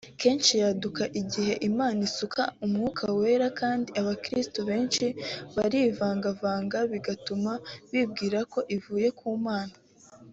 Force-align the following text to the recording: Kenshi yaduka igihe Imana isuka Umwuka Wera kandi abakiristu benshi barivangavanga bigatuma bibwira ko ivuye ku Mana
Kenshi 0.21 0.53
yaduka 0.63 1.03
igihe 1.21 1.53
Imana 1.69 1.99
isuka 2.07 2.43
Umwuka 2.65 3.03
Wera 3.17 3.47
kandi 3.59 3.89
abakiristu 4.01 4.59
benshi 4.69 5.05
barivangavanga 5.55 6.77
bigatuma 6.91 7.51
bibwira 7.91 8.39
ko 8.53 8.59
ivuye 8.77 9.09
ku 9.19 9.27
Mana 9.47 9.75